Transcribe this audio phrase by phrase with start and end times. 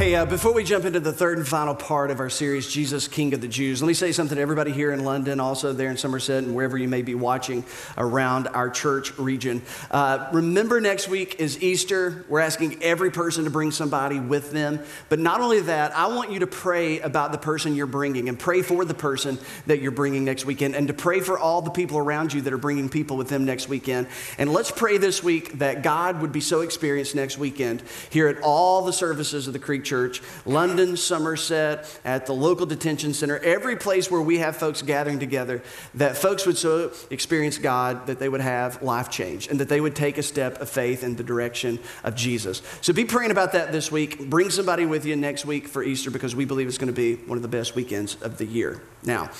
[0.00, 3.06] Hey, uh, before we jump into the third and final part of our series, Jesus,
[3.06, 5.90] King of the Jews, let me say something to everybody here in London, also there
[5.90, 7.66] in Somerset, and wherever you may be watching
[7.98, 9.60] around our church region.
[9.90, 12.24] Uh, remember, next week is Easter.
[12.30, 14.80] We're asking every person to bring somebody with them.
[15.10, 18.38] But not only that, I want you to pray about the person you're bringing and
[18.38, 19.36] pray for the person
[19.66, 22.54] that you're bringing next weekend and to pray for all the people around you that
[22.54, 24.06] are bringing people with them next weekend.
[24.38, 28.40] And let's pray this week that God would be so experienced next weekend here at
[28.40, 33.74] all the services of the Creek Church, London, Somerset, at the local detention center, every
[33.74, 35.62] place where we have folks gathering together,
[35.94, 39.80] that folks would so experience God that they would have life change and that they
[39.80, 42.62] would take a step of faith in the direction of Jesus.
[42.82, 44.30] So be praying about that this week.
[44.30, 47.16] Bring somebody with you next week for Easter because we believe it's going to be
[47.16, 48.80] one of the best weekends of the year.
[49.02, 49.30] Now,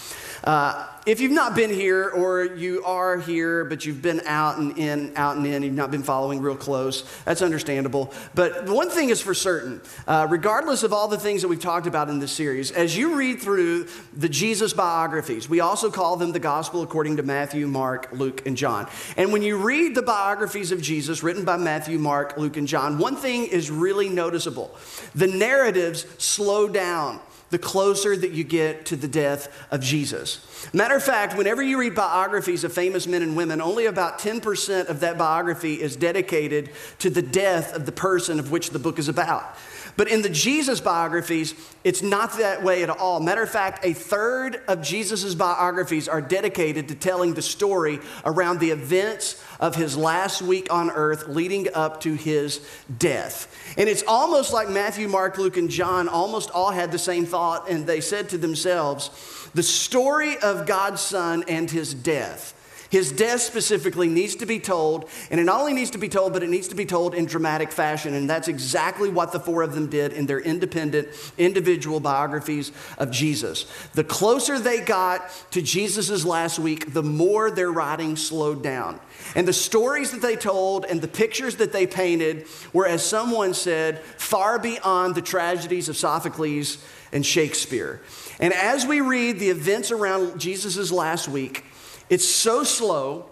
[0.43, 4.77] uh, if you've not been here or you are here, but you've been out and
[4.79, 8.13] in, out and in, you've not been following real close, that's understandable.
[8.35, 11.87] But one thing is for certain, uh, regardless of all the things that we've talked
[11.87, 16.33] about in this series, as you read through the Jesus biographies, we also call them
[16.33, 18.89] the gospel according to Matthew, Mark, Luke, and John.
[19.17, 22.99] And when you read the biographies of Jesus written by Matthew, Mark, Luke, and John,
[22.99, 24.75] one thing is really noticeable
[25.15, 30.69] the narratives slow down the closer that you get to the death of Jesus.
[30.73, 34.89] Matter of fact, whenever you read biographies of famous men and women, only about 10%
[34.89, 38.99] of that biography is dedicated to the death of the person of which the book
[38.99, 39.57] is about.
[39.97, 43.21] But in the Jesus biographies, it's not that way at all.
[43.21, 48.61] Matter of fact, a third of Jesus' biographies are dedicated to telling the story around
[48.61, 52.67] the events of his last week on earth leading up to his
[52.99, 53.75] death.
[53.77, 57.69] And it's almost like Matthew, Mark, Luke, and John almost all had the same thought,
[57.69, 59.11] and they said to themselves,
[59.55, 62.55] the story of God's Son and his death.
[62.91, 66.33] His death specifically needs to be told, and it not only needs to be told,
[66.33, 68.15] but it needs to be told in dramatic fashion.
[68.15, 71.09] And that's exactly what the four of them did in their independent,
[71.39, 73.67] individual biographies of Jesus.
[73.95, 78.99] The closer they got to Jesus' last week, the more their writing slowed down.
[79.37, 83.55] And the stories that they told and the pictures that they painted were, as someone
[83.55, 86.79] said, far beyond the tragedies of Sophocles
[87.13, 88.01] and Shakespeare.
[88.41, 91.65] And as we read the events around Jesus' last week,
[92.11, 93.31] it's so slow,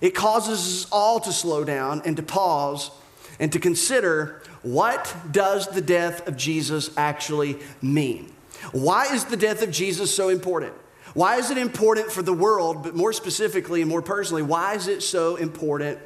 [0.00, 2.90] it causes us all to slow down and to pause
[3.38, 8.32] and to consider what does the death of Jesus actually mean?
[8.70, 10.72] Why is the death of Jesus so important?
[11.14, 14.86] Why is it important for the world, but more specifically and more personally, why is
[14.88, 15.98] it so important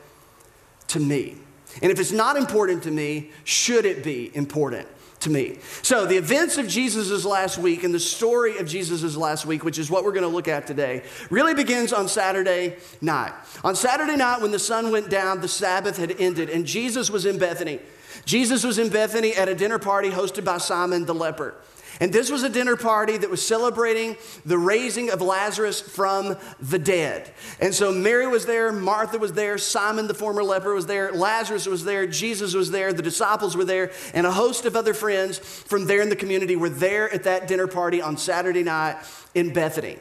[0.88, 1.36] to me?
[1.82, 4.88] And if it's not important to me, should it be important
[5.26, 5.58] to me.
[5.82, 9.78] So, the events of Jesus' last week and the story of Jesus' last week, which
[9.78, 13.32] is what we're going to look at today, really begins on Saturday night.
[13.64, 17.26] On Saturday night, when the sun went down, the Sabbath had ended, and Jesus was
[17.26, 17.80] in Bethany.
[18.24, 21.54] Jesus was in Bethany at a dinner party hosted by Simon the leper.
[22.00, 26.78] And this was a dinner party that was celebrating the raising of Lazarus from the
[26.78, 27.30] dead.
[27.60, 31.66] And so Mary was there, Martha was there, Simon the former leper was there, Lazarus
[31.66, 35.38] was there, Jesus was there, the disciples were there, and a host of other friends
[35.38, 38.96] from there in the community were there at that dinner party on Saturday night
[39.34, 39.98] in Bethany.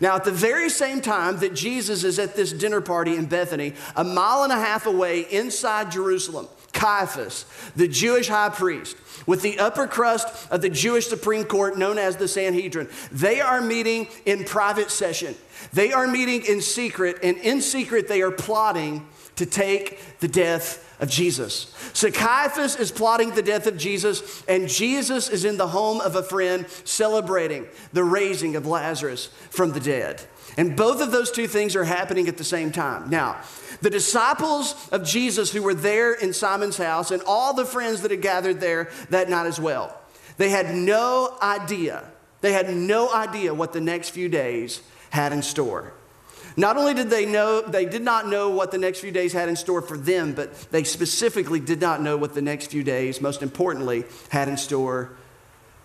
[0.00, 3.74] Now, at the very same time that Jesus is at this dinner party in Bethany,
[3.96, 6.46] a mile and a half away inside Jerusalem,
[6.78, 7.44] Caiaphas,
[7.74, 8.96] the Jewish high priest,
[9.26, 12.88] with the upper crust of the Jewish Supreme Court known as the Sanhedrin.
[13.10, 15.34] They are meeting in private session.
[15.72, 20.87] They are meeting in secret, and in secret, they are plotting to take the death
[21.00, 21.72] of Jesus.
[21.92, 26.16] So Caiaphas is plotting the death of Jesus, and Jesus is in the home of
[26.16, 30.22] a friend celebrating the raising of Lazarus from the dead.
[30.56, 33.10] And both of those two things are happening at the same time.
[33.10, 33.40] Now,
[33.80, 38.10] the disciples of Jesus who were there in Simon's house and all the friends that
[38.10, 39.96] had gathered there that night as well,
[40.36, 42.04] they had no idea,
[42.40, 45.92] they had no idea what the next few days had in store.
[46.58, 49.48] Not only did they know, they did not know what the next few days had
[49.48, 53.20] in store for them, but they specifically did not know what the next few days,
[53.20, 55.12] most importantly, had in store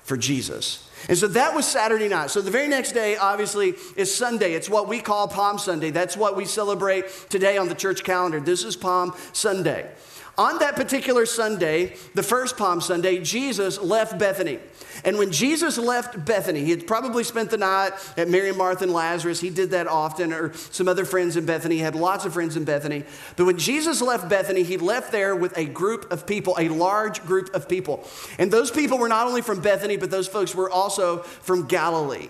[0.01, 0.89] for Jesus.
[1.07, 2.31] And so that was Saturday night.
[2.31, 4.53] So the very next day, obviously, is Sunday.
[4.53, 5.91] It's what we call Palm Sunday.
[5.91, 8.39] That's what we celebrate today on the church calendar.
[8.39, 9.91] This is Palm Sunday.
[10.35, 14.59] On that particular Sunday, the first Palm Sunday, Jesus left Bethany.
[15.05, 18.93] And when Jesus left Bethany, he had probably spent the night at Mary, Martha, and
[18.93, 19.39] Lazarus.
[19.39, 21.75] He did that often, or some other friends in Bethany.
[21.75, 23.03] He had lots of friends in Bethany.
[23.35, 27.23] But when Jesus left Bethany, he left there with a group of people, a large
[27.25, 28.03] group of people.
[28.39, 32.29] And those people were not only from Bethany, but those folks were also from Galilee.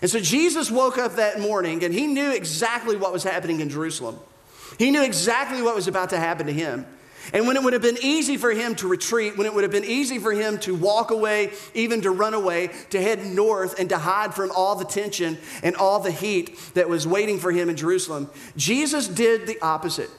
[0.00, 3.68] And so Jesus woke up that morning and he knew exactly what was happening in
[3.68, 4.18] Jerusalem.
[4.78, 6.86] He knew exactly what was about to happen to him.
[7.32, 9.70] And when it would have been easy for him to retreat, when it would have
[9.70, 13.88] been easy for him to walk away, even to run away, to head north and
[13.90, 17.68] to hide from all the tension and all the heat that was waiting for him
[17.70, 20.10] in Jerusalem, Jesus did the opposite.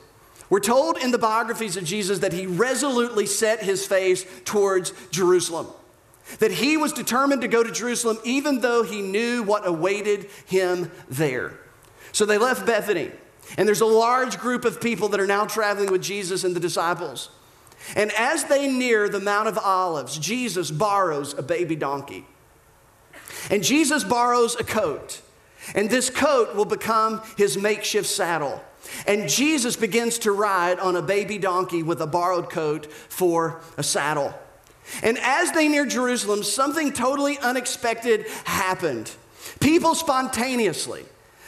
[0.50, 5.68] We're told in the biographies of Jesus that he resolutely set his face towards Jerusalem,
[6.40, 10.92] that he was determined to go to Jerusalem even though he knew what awaited him
[11.10, 11.60] there.
[12.12, 13.12] So they left Bethany.
[13.58, 16.60] And there's a large group of people that are now traveling with Jesus and the
[16.60, 17.30] disciples.
[17.96, 22.26] And as they near the Mount of Olives, Jesus borrows a baby donkey.
[23.52, 25.22] And Jesus borrows a coat.
[25.76, 28.64] And this coat will become his makeshift saddle.
[29.08, 33.84] And Jesus begins to ride on a baby donkey with a borrowed coat for a
[33.84, 34.34] saddle.
[35.02, 39.12] And as they near Jerusalem, something totally unexpected happened.
[39.60, 41.06] People spontaneously,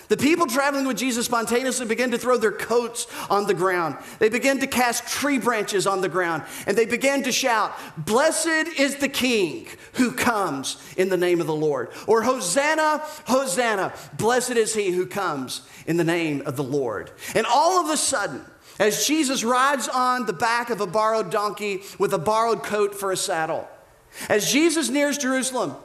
[0.08, 3.98] the people traveling with Jesus spontaneously begin to throw their coats on the ground.
[4.20, 8.78] They begin to cast tree branches on the ground and they begin to shout, Blessed
[8.78, 11.90] is the King who comes in the name of the Lord.
[12.08, 17.12] Or Hosanna, Hosanna, blessed is he who comes in the name of the Lord.
[17.34, 18.42] And all of a sudden,
[18.80, 23.12] as Jesus rides on the back of a borrowed donkey with a borrowed coat for
[23.12, 23.68] a saddle,
[24.30, 25.76] as Jesus nears Jerusalem,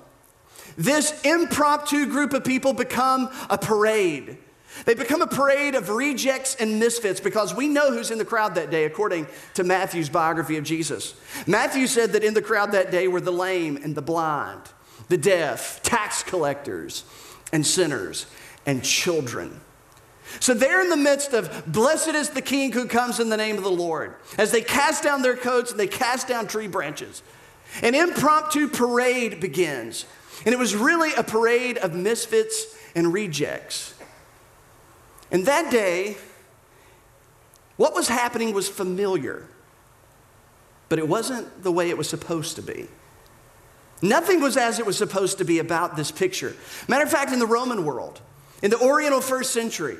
[0.80, 4.38] this impromptu group of people become a parade.
[4.86, 8.54] They become a parade of rejects and misfits because we know who's in the crowd
[8.54, 11.14] that day, according to Matthew's biography of Jesus.
[11.46, 14.62] Matthew said that in the crowd that day were the lame and the blind,
[15.08, 17.04] the deaf, tax collectors,
[17.52, 18.24] and sinners,
[18.64, 19.60] and children.
[20.38, 23.58] So they're in the midst of blessed is the king who comes in the name
[23.58, 24.14] of the Lord.
[24.38, 27.22] As they cast down their coats and they cast down tree branches,
[27.82, 30.06] an impromptu parade begins
[30.44, 33.94] and it was really a parade of misfits and rejects.
[35.30, 36.16] And that day,
[37.76, 39.46] what was happening was familiar,
[40.88, 42.88] but it wasn't the way it was supposed to be.
[44.02, 46.56] Nothing was as it was supposed to be about this picture.
[46.88, 48.20] Matter of fact, in the Roman world,
[48.62, 49.96] in the Oriental first century,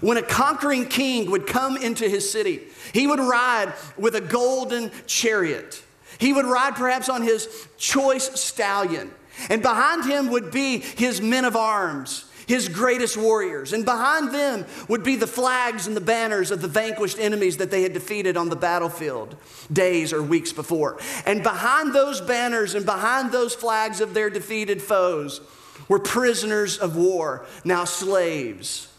[0.00, 4.92] when a conquering king would come into his city, he would ride with a golden
[5.06, 5.82] chariot.
[6.18, 9.10] He would ride perhaps on his choice stallion.
[9.48, 13.72] And behind him would be his men of arms, his greatest warriors.
[13.72, 17.70] And behind them would be the flags and the banners of the vanquished enemies that
[17.70, 19.36] they had defeated on the battlefield
[19.72, 20.98] days or weeks before.
[21.26, 25.40] And behind those banners and behind those flags of their defeated foes
[25.88, 28.92] were prisoners of war, now slaves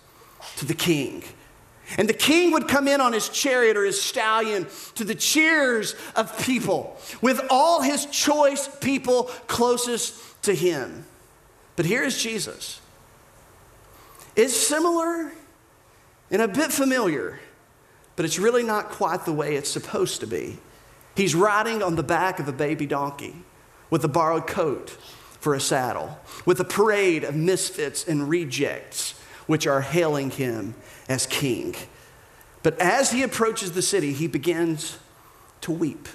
[0.58, 1.24] to the king.
[1.98, 5.96] And the king would come in on his chariot or his stallion to the cheers
[6.16, 11.06] of people, with all his choice people closest to him.
[11.76, 12.82] But here is Jesus.
[14.36, 15.32] It's similar
[16.30, 17.40] and a bit familiar,
[18.16, 20.58] but it's really not quite the way it's supposed to be.
[21.16, 23.36] He's riding on the back of a baby donkey
[23.90, 24.92] with a borrowed coat
[25.40, 29.16] for a saddle, with a parade of misfits and rejects
[29.48, 30.76] which are hailing him
[31.10, 31.76] as king.
[32.64, 34.98] But as he approaches the city, he begins
[35.62, 36.08] to weep.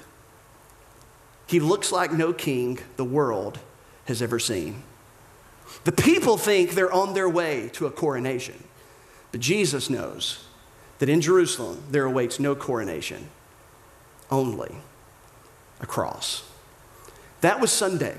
[1.47, 3.59] He looks like no king the world
[4.07, 4.83] has ever seen.
[5.85, 8.65] The people think they're on their way to a coronation,
[9.33, 10.45] but Jesus knows
[10.99, 13.29] that in Jerusalem there awaits no coronation,
[14.31, 14.77] only
[15.81, 16.49] a cross.
[17.41, 18.17] That was Sunday.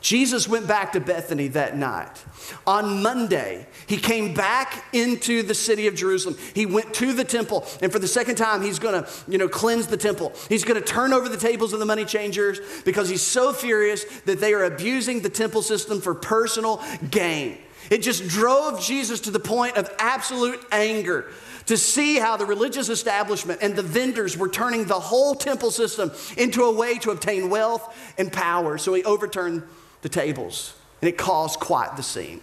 [0.00, 2.24] Jesus went back to Bethany that night.
[2.66, 6.36] On Monday, he came back into the city of Jerusalem.
[6.54, 9.48] He went to the temple, and for the second time, he's going to, you know,
[9.48, 10.32] cleanse the temple.
[10.48, 14.04] He's going to turn over the tables of the money changers because he's so furious
[14.20, 17.58] that they are abusing the temple system for personal gain.
[17.90, 21.30] It just drove Jesus to the point of absolute anger
[21.66, 26.10] to see how the religious establishment and the vendors were turning the whole temple system
[26.36, 28.78] into a way to obtain wealth and power.
[28.78, 29.62] So he overturned
[30.02, 32.40] the tables, and it caused quite the scene.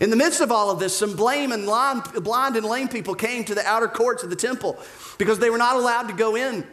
[0.00, 3.44] In the midst of all of this, some blame and blind and lame people came
[3.44, 4.78] to the outer courts of the temple
[5.18, 6.64] because they were not allowed to go in.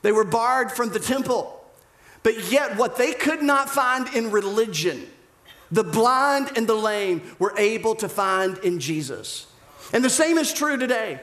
[0.00, 1.62] They were barred from the temple.
[2.22, 5.06] But yet, what they could not find in religion,
[5.70, 9.46] the blind and the lame were able to find in Jesus.
[9.92, 11.20] And the same is true today.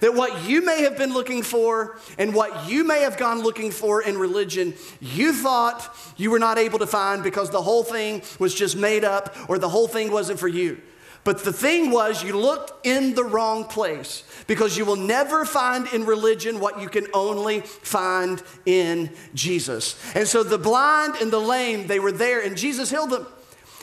[0.00, 3.70] That what you may have been looking for and what you may have gone looking
[3.70, 8.22] for in religion, you thought you were not able to find because the whole thing
[8.38, 10.80] was just made up or the whole thing wasn't for you.
[11.24, 15.86] But the thing was, you looked in the wrong place because you will never find
[15.88, 20.00] in religion what you can only find in Jesus.
[20.14, 23.26] And so the blind and the lame, they were there, and Jesus healed them.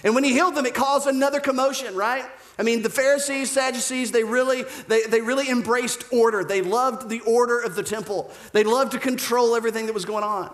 [0.04, 2.26] And when he healed them, it caused another commotion, right?
[2.58, 6.44] I mean, the Pharisees, Sadducees, they really, they, they really embraced order.
[6.44, 8.32] They loved the order of the temple.
[8.54, 10.54] They loved to control everything that was going on.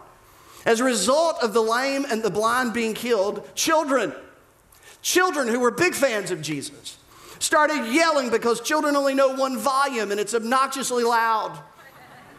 [0.65, 4.13] As a result of the lame and the blind being killed, children,
[5.01, 6.98] children who were big fans of Jesus,
[7.39, 11.60] started yelling because children only know one volume and it's obnoxiously loud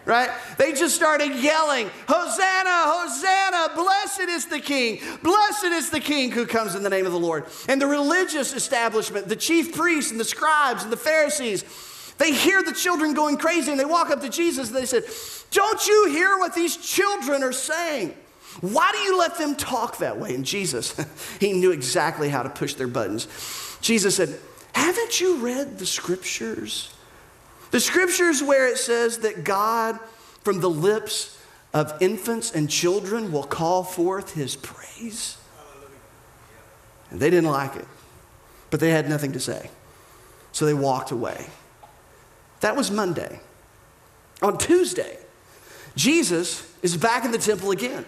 [0.04, 0.30] right?
[0.58, 6.46] They just started yelling, Hosanna, Hosanna, blessed is the King, blessed is the King who
[6.46, 7.46] comes in the name of the Lord.
[7.68, 11.64] And the religious establishment, the chief priests and the scribes and the Pharisees,
[12.18, 15.04] they hear the children going crazy and they walk up to Jesus and they said,
[15.50, 18.14] Don't you hear what these children are saying?
[18.60, 20.34] Why do you let them talk that way?
[20.34, 20.94] And Jesus,
[21.40, 23.26] he knew exactly how to push their buttons.
[23.80, 24.38] Jesus said,
[24.74, 26.91] Haven't you read the scriptures?
[27.72, 29.98] The scriptures where it says that God,
[30.42, 31.38] from the lips
[31.74, 35.38] of infants and children, will call forth his praise.
[37.10, 37.86] And they didn't like it,
[38.70, 39.70] but they had nothing to say.
[40.52, 41.46] So they walked away.
[42.60, 43.40] That was Monday.
[44.42, 45.16] On Tuesday,
[45.96, 48.04] Jesus is back in the temple again,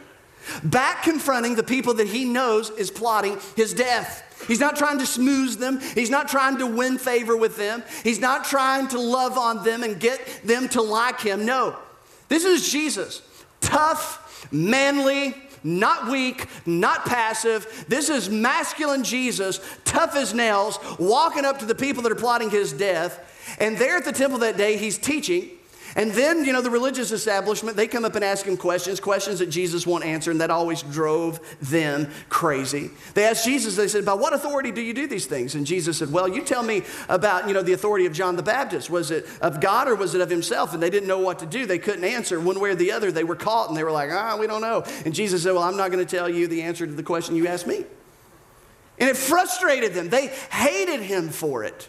[0.63, 4.24] back confronting the people that he knows is plotting his death.
[4.47, 5.81] He's not trying to smooth them.
[5.81, 7.83] He's not trying to win favor with them.
[8.03, 11.45] He's not trying to love on them and get them to like him.
[11.45, 11.77] No,
[12.29, 13.23] this is Jesus.
[13.61, 17.87] Tough, manly, not weak, not passive.
[17.89, 22.51] This is masculine Jesus, tough as nails, walking up to the people that are plotting
[22.51, 23.57] his death.
[23.59, 25.51] And there at the temple that day, he's teaching.
[25.97, 29.39] And then, you know, the religious establishment, they come up and ask him questions, questions
[29.39, 32.91] that Jesus won't answer, and that always drove them crazy.
[33.15, 35.55] They asked Jesus, they said, By what authority do you do these things?
[35.55, 38.43] And Jesus said, Well, you tell me about, you know, the authority of John the
[38.43, 38.91] Baptist.
[38.91, 40.75] Was it of God or was it of himself?
[40.75, 41.65] And they didn't know what to do.
[41.65, 43.13] They couldn't answer one way or the other.
[43.13, 44.85] They were caught and they were like, Ah, we don't know.
[45.05, 47.37] And Jesus said, Well, I'm not going to tell you the answer to the question
[47.37, 47.85] you asked me.
[48.99, 50.09] And it frustrated them.
[50.09, 51.89] They hated him for it.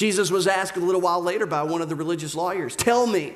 [0.00, 3.34] Jesus was asked a little while later by one of the religious lawyers, Tell me,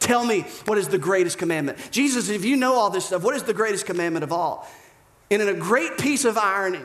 [0.00, 1.78] tell me what is the greatest commandment?
[1.92, 4.68] Jesus, if you know all this stuff, what is the greatest commandment of all?
[5.30, 6.82] And in a great piece of irony,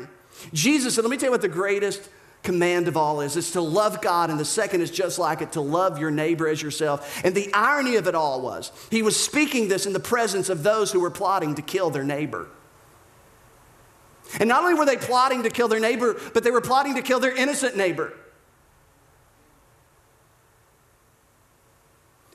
[0.53, 2.07] Jesus said, Let me tell you what the greatest
[2.43, 5.53] command of all is it's to love God, and the second is just like it
[5.53, 7.25] to love your neighbor as yourself.
[7.25, 10.61] And the irony of it all was he was speaking this in the presence of
[10.61, 12.47] those who were plotting to kill their neighbor.
[14.39, 17.01] And not only were they plotting to kill their neighbor, but they were plotting to
[17.01, 18.13] kill their innocent neighbor.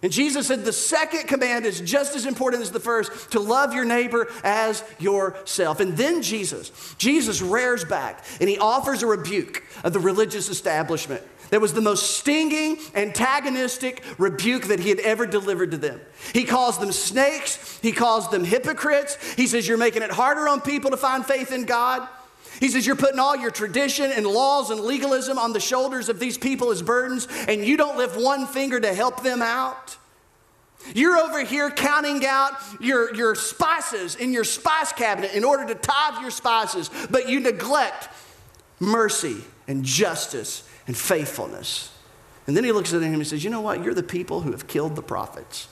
[0.02, 3.74] And Jesus said the second command is just as important as the first to love
[3.74, 5.78] your neighbor as yourself.
[5.80, 11.22] And then Jesus, Jesus rears back and he offers a rebuke of the religious establishment.
[11.50, 16.00] That was the most stinging, antagonistic rebuke that he had ever delivered to them.
[16.32, 19.18] He calls them snakes, he calls them hypocrites.
[19.34, 22.08] He says, You're making it harder on people to find faith in God.
[22.60, 26.20] He says, You're putting all your tradition and laws and legalism on the shoulders of
[26.20, 29.96] these people as burdens, and you don't lift one finger to help them out.
[30.94, 35.74] You're over here counting out your, your spices in your spice cabinet in order to
[35.74, 38.08] tithe your spices, but you neglect
[38.78, 41.94] mercy and justice and faithfulness.
[42.46, 43.84] And then he looks at him and he says, You know what?
[43.84, 45.68] You're the people who have killed the prophets,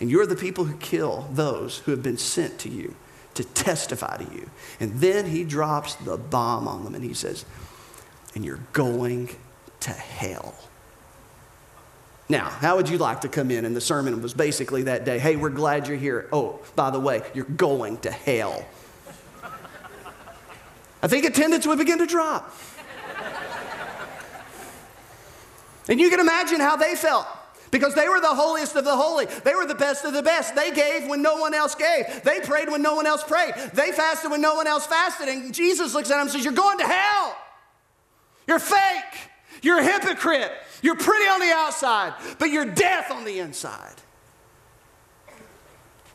[0.00, 2.94] and you're the people who kill those who have been sent to you
[3.42, 4.48] to testify to you.
[4.78, 7.44] And then he drops the bomb on them and he says,
[8.34, 9.30] And you're going
[9.80, 10.54] to hell.
[12.28, 13.64] Now, how would you like to come in?
[13.64, 16.28] And the sermon was basically that day hey, we're glad you're here.
[16.32, 18.64] Oh, by the way, you're going to hell.
[21.02, 22.54] I think attendance would begin to drop.
[25.88, 27.26] And you can imagine how they felt
[27.70, 29.26] because they were the holiest of the holy.
[29.26, 30.54] They were the best of the best.
[30.54, 32.22] They gave when no one else gave.
[32.22, 33.54] They prayed when no one else prayed.
[33.74, 35.28] They fasted when no one else fasted.
[35.28, 37.36] And Jesus looks at them and says, You're going to hell.
[38.46, 39.30] You're fake.
[39.62, 40.52] You're a hypocrite.
[40.82, 43.94] You're pretty on the outside, but you're death on the inside.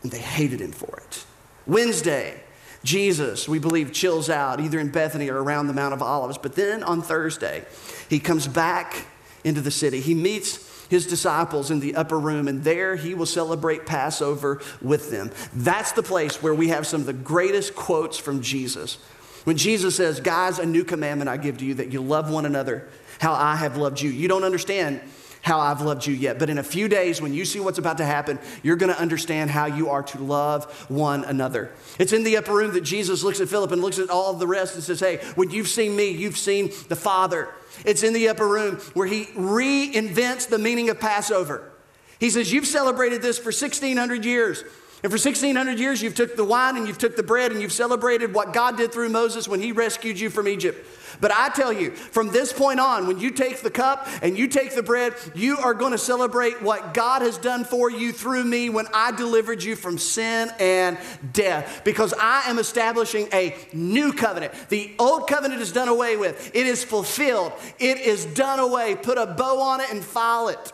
[0.04, 1.26] And they hated him for it.
[1.68, 2.42] Wednesday,
[2.84, 6.38] Jesus, we believe, chills out either in Bethany or around the Mount of Olives.
[6.38, 7.66] But then on Thursday,
[8.10, 9.08] he comes back
[9.44, 10.02] into the city.
[10.02, 15.12] He meets his disciples in the upper room, and there he will celebrate Passover with
[15.12, 15.32] them.
[15.54, 18.98] That's the place where we have some of the greatest quotes from Jesus.
[19.46, 22.46] When Jesus says, Guys, a new commandment I give to you that you love one
[22.46, 22.88] another
[23.20, 24.10] how I have loved you.
[24.10, 25.02] You don't understand
[25.46, 26.40] how I've loved you yet.
[26.40, 29.00] But in a few days, when you see what's about to happen, you're going to
[29.00, 31.72] understand how you are to love one another.
[32.00, 34.48] It's in the upper room that Jesus looks at Philip and looks at all the
[34.48, 37.50] rest and says, Hey, when you've seen me, you've seen the Father.
[37.86, 41.72] It's in the upper room where he reinvents the meaning of Passover.
[42.20, 44.64] He says, You've celebrated this for 1,600 years.
[45.04, 47.72] And for 1600 years, you've took the wine and you've took the bread and you've
[47.72, 50.84] celebrated what God did through Moses when he rescued you from Egypt.
[51.22, 54.48] But I tell you, from this point on, when you take the cup and you
[54.48, 58.44] take the bread, you are going to celebrate what God has done for you through
[58.44, 60.98] me when I delivered you from sin and
[61.34, 61.82] death.
[61.84, 64.54] Because I am establishing a new covenant.
[64.70, 68.96] The old covenant is done away with, it is fulfilled, it is done away.
[68.96, 70.74] Put a bow on it and file it.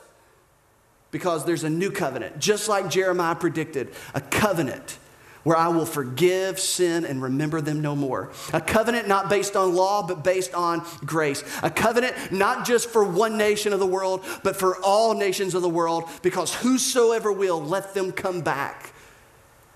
[1.12, 4.98] Because there's a new covenant, just like Jeremiah predicted, a covenant
[5.44, 8.32] where I will forgive sin and remember them no more.
[8.54, 11.44] A covenant not based on law, but based on grace.
[11.64, 15.62] A covenant not just for one nation of the world, but for all nations of
[15.62, 18.94] the world, because whosoever will, let them come back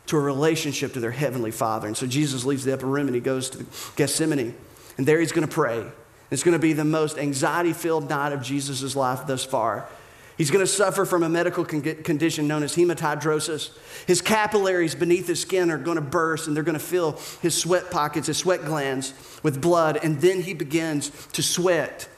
[0.08, 1.88] to a relationship to their heavenly Father.
[1.88, 4.54] And so Jesus leaves the upper room and he goes to Gethsemane,
[4.98, 5.84] and there he's going to pray.
[6.32, 9.88] It's going to be the most anxiety filled night of Jesus' life thus far.
[10.38, 13.72] He's going to suffer from a medical con- condition known as hematidrosis.
[14.06, 17.56] His capillaries beneath his skin are going to burst and they're going to fill his
[17.56, 19.14] sweat pockets, his sweat glands
[19.44, 19.98] with blood.
[20.04, 22.10] And then he begins to sweat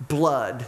[0.00, 0.66] blood.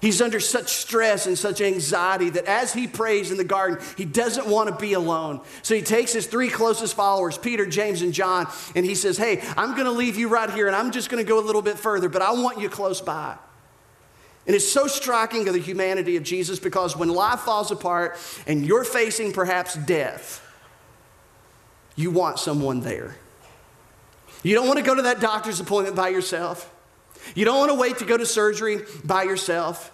[0.00, 4.06] He's under such stress and such anxiety that as he prays in the garden, he
[4.06, 5.42] doesn't want to be alone.
[5.60, 9.42] So he takes his three closest followers, Peter, James, and John, and he says, Hey,
[9.58, 11.60] I'm going to leave you right here and I'm just going to go a little
[11.60, 13.36] bit further, but I want you close by.
[14.46, 18.64] And it's so striking of the humanity of Jesus because when life falls apart and
[18.66, 20.46] you're facing perhaps death,
[21.94, 23.16] you want someone there.
[24.42, 26.72] You don't want to go to that doctor's appointment by yourself.
[27.34, 29.92] You don't want to wait to go to surgery by yourself.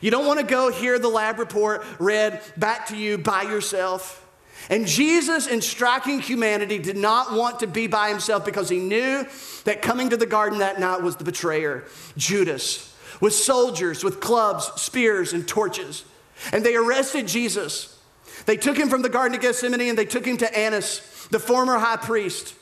[0.00, 4.24] You don't want to go hear the lab report read back to you by yourself.
[4.70, 9.26] And Jesus, in striking humanity, did not want to be by himself because he knew
[9.64, 11.84] that coming to the garden that night was the betrayer,
[12.16, 16.04] Judas with soldiers, with clubs, spears, and torches.
[16.52, 17.98] And they arrested Jesus.
[18.46, 21.38] They took him from the Garden of Gethsemane and they took him to Annas, the
[21.38, 22.54] former high priest,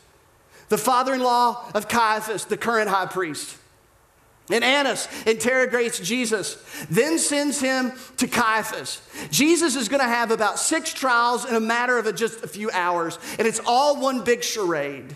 [0.68, 3.56] the father in law of Caiaphas, the current high priest.
[4.50, 9.02] And Annas interrogates Jesus, then sends him to Caiaphas.
[9.30, 12.70] Jesus is going to have about six trials in a matter of just a few
[12.70, 15.14] hours, and it's all one big charade.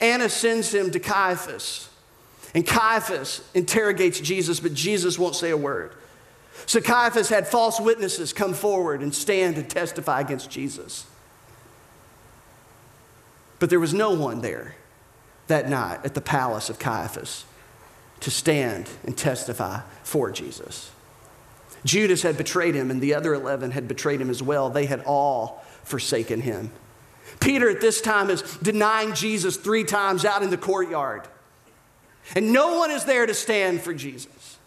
[0.00, 1.88] Annas sends him to Caiaphas.
[2.54, 5.92] And Caiaphas interrogates Jesus, but Jesus won't say a word.
[6.66, 11.04] So Caiaphas had false witnesses come forward and stand and testify against Jesus.
[13.58, 14.76] But there was no one there
[15.48, 17.44] that night at the palace of Caiaphas
[18.20, 20.90] to stand and testify for Jesus.
[21.84, 24.70] Judas had betrayed him, and the other 11 had betrayed him as well.
[24.70, 26.70] They had all forsaken him.
[27.40, 31.28] Peter at this time is denying Jesus three times out in the courtyard.
[32.34, 34.58] And no one is there to stand for Jesus.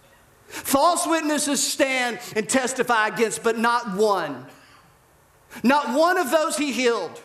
[0.47, 4.45] False witnesses stand and testify against, but not one.
[5.63, 7.21] Not one of those he healed.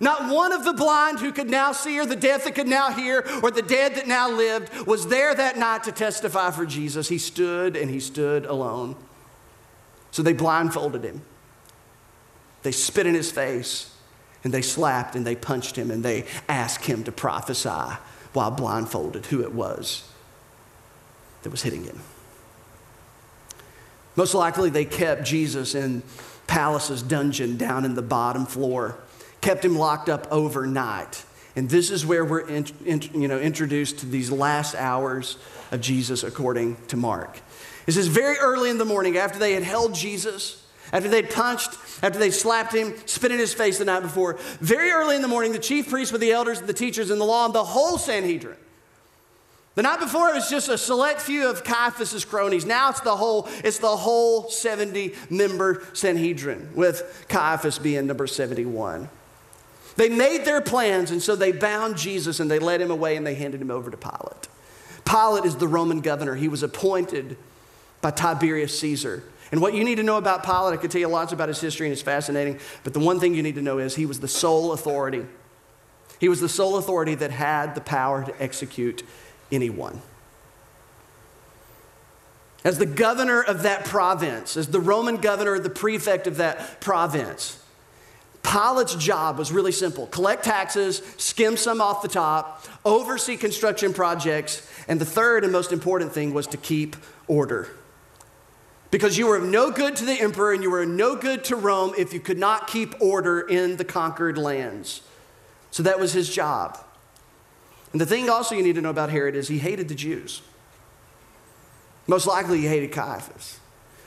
[0.00, 2.90] Not one of the blind who could now see, or the deaf that could now
[2.90, 7.08] hear, or the dead that now lived was there that night to testify for Jesus.
[7.08, 8.96] He stood and he stood alone.
[10.10, 11.22] So they blindfolded him.
[12.64, 13.94] They spit in his face,
[14.42, 17.96] and they slapped and they punched him, and they asked him to prophesy
[18.32, 20.08] while blindfolded who it was
[21.42, 22.00] that was hitting him.
[24.16, 26.02] Most likely, they kept Jesus in
[26.46, 28.96] Palace's dungeon down in the bottom floor,
[29.40, 31.24] kept him locked up overnight.
[31.56, 35.36] And this is where we're in, in, you know, introduced to these last hours
[35.70, 37.40] of Jesus according to Mark.
[37.86, 40.61] It says, very early in the morning, after they had held Jesus,
[40.92, 41.70] after they'd punched,
[42.02, 45.28] after they slapped him, spit in his face the night before, very early in the
[45.28, 47.96] morning, the chief priests with the elders, the teachers, and the law, and the whole
[47.96, 48.56] Sanhedrin.
[49.74, 52.66] The night before it was just a select few of Caiaphas's cronies.
[52.66, 59.08] Now it's the whole, it's the whole 70 member Sanhedrin, with Caiaphas being number 71.
[59.96, 63.26] They made their plans, and so they bound Jesus and they led him away and
[63.26, 64.48] they handed him over to Pilate.
[65.04, 66.34] Pilate is the Roman governor.
[66.34, 67.36] He was appointed
[68.00, 69.22] by Tiberius Caesar.
[69.52, 71.60] And what you need to know about Pilate, I could tell you lots about his
[71.60, 74.18] history and it's fascinating, but the one thing you need to know is he was
[74.18, 75.26] the sole authority.
[76.18, 79.02] He was the sole authority that had the power to execute
[79.52, 80.00] anyone.
[82.64, 87.62] As the governor of that province, as the Roman governor, the prefect of that province,
[88.42, 94.66] Pilate's job was really simple collect taxes, skim some off the top, oversee construction projects,
[94.88, 97.68] and the third and most important thing was to keep order.
[98.92, 101.56] Because you were of no good to the emperor and you were no good to
[101.56, 105.00] Rome if you could not keep order in the conquered lands.
[105.70, 106.78] So that was his job.
[107.92, 110.42] And the thing also you need to know about Herod is he hated the Jews.
[112.06, 113.60] Most likely he hated Caiaphas.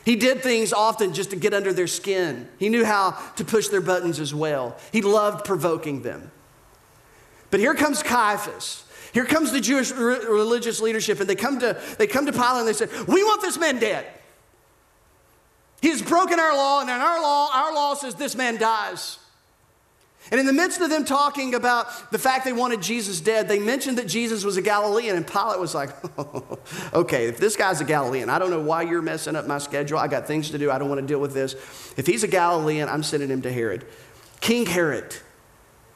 [0.05, 2.47] He did things often just to get under their skin.
[2.59, 4.77] He knew how to push their buttons as well.
[4.91, 6.29] He loved provoking them.
[7.49, 8.83] But here comes Caiaphas.
[9.13, 12.67] Here comes the Jewish religious leadership, and they come to, they come to Pilate and
[12.67, 14.05] they say, We want this man dead.
[15.85, 19.19] He has broken our law, and in our law, our law says this man dies.
[20.31, 23.59] And in the midst of them talking about the fact they wanted Jesus dead, they
[23.59, 26.57] mentioned that Jesus was a Galilean, and Pilate was like, oh,
[26.95, 29.99] okay, if this guy's a Galilean, I don't know why you're messing up my schedule.
[29.99, 30.71] I got things to do.
[30.71, 31.53] I don't want to deal with this.
[31.97, 33.85] If he's a Galilean, I'm sending him to Herod.
[34.41, 35.15] King Herod,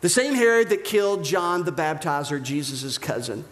[0.02, 3.44] the same Herod that killed John the Baptizer, Jesus' cousin.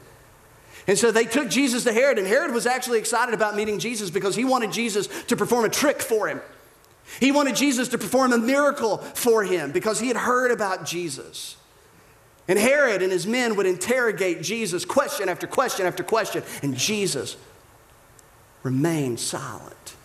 [0.87, 4.09] And so they took Jesus to Herod, and Herod was actually excited about meeting Jesus
[4.09, 6.41] because he wanted Jesus to perform a trick for him.
[7.19, 11.57] He wanted Jesus to perform a miracle for him because he had heard about Jesus.
[12.47, 17.35] And Herod and his men would interrogate Jesus question after question after question, and Jesus
[18.63, 19.95] remained silent.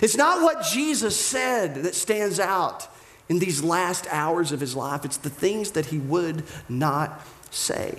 [0.00, 2.88] It's not what Jesus said that stands out
[3.28, 7.96] in these last hours of his life, it's the things that he would not say.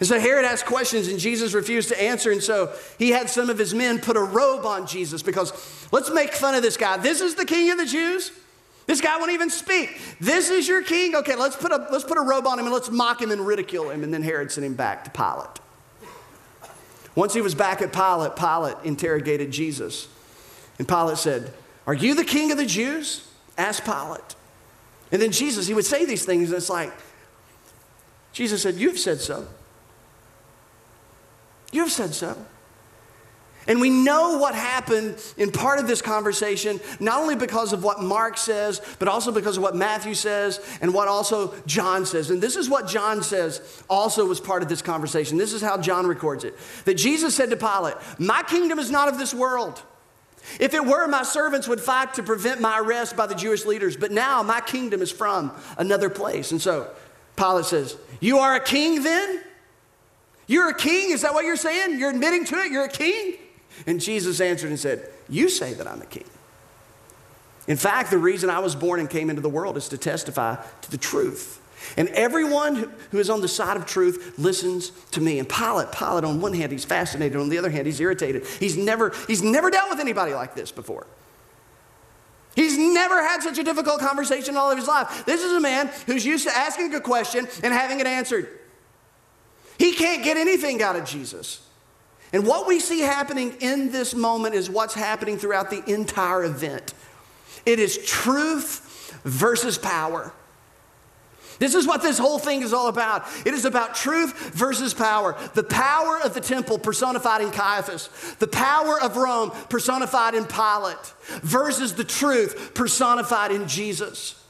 [0.00, 2.30] And so Herod asked questions and Jesus refused to answer.
[2.30, 5.52] And so he had some of his men put a robe on Jesus because
[5.90, 6.96] let's make fun of this guy.
[6.98, 8.30] This is the king of the Jews.
[8.86, 10.00] This guy won't even speak.
[10.20, 11.14] This is your king.
[11.16, 13.46] Okay, let's put a, let's put a robe on him and let's mock him and
[13.46, 14.02] ridicule him.
[14.02, 15.58] And then Herod sent him back to Pilate.
[17.14, 20.08] Once he was back at Pilate, Pilate interrogated Jesus.
[20.78, 21.52] And Pilate said,
[21.86, 23.28] Are you the king of the Jews?
[23.58, 24.36] Asked Pilate.
[25.10, 26.92] And then Jesus, he would say these things, and it's like,
[28.32, 29.48] Jesus said, You've said so.
[31.72, 32.36] You have said so.
[33.68, 38.02] And we know what happened in part of this conversation, not only because of what
[38.02, 42.30] Mark says, but also because of what Matthew says and what also John says.
[42.30, 45.36] And this is what John says also was part of this conversation.
[45.36, 49.08] This is how John records it that Jesus said to Pilate, My kingdom is not
[49.08, 49.82] of this world.
[50.58, 53.98] If it were, my servants would fight to prevent my arrest by the Jewish leaders,
[53.98, 56.52] but now my kingdom is from another place.
[56.52, 56.90] And so
[57.36, 59.42] Pilate says, You are a king then?
[60.48, 61.12] You're a king?
[61.12, 62.00] Is that what you're saying?
[62.00, 62.72] You're admitting to it?
[62.72, 63.36] You're a king?
[63.86, 66.24] And Jesus answered and said, You say that I'm a king.
[67.68, 70.56] In fact, the reason I was born and came into the world is to testify
[70.80, 71.60] to the truth.
[71.96, 75.38] And everyone who is on the side of truth listens to me.
[75.38, 77.38] And Pilate, Pilate, on one hand, he's fascinated.
[77.38, 78.46] On the other hand, he's irritated.
[78.58, 81.06] He's never, he's never dealt with anybody like this before.
[82.56, 85.24] He's never had such a difficult conversation in all of his life.
[85.26, 88.48] This is a man who's used to asking a question and having it answered.
[89.78, 91.64] He can't get anything out of Jesus.
[92.32, 96.92] And what we see happening in this moment is what's happening throughout the entire event.
[97.64, 100.32] It is truth versus power.
[101.58, 103.26] This is what this whole thing is all about.
[103.44, 105.36] It is about truth versus power.
[105.54, 111.14] The power of the temple personified in Caiaphas, the power of Rome personified in Pilate,
[111.42, 114.42] versus the truth personified in Jesus.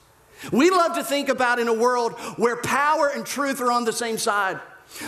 [0.52, 3.92] We love to think about in a world where power and truth are on the
[3.92, 4.60] same side.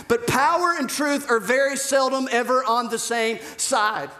[0.08, 4.10] But power and truth are very seldom ever on the same side.